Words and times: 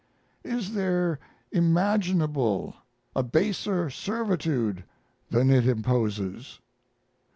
Is 0.43 0.73
there 0.73 1.19
imaginable 1.51 2.73
a 3.15 3.21
baser 3.21 3.91
servitude 3.91 4.83
than 5.29 5.51
it 5.51 5.67
imposes? 5.67 6.59